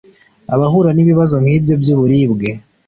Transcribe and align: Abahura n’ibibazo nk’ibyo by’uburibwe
Abahura 0.55 0.89
n’ibibazo 0.93 1.35
nk’ibyo 1.43 1.73
by’uburibwe 1.81 2.49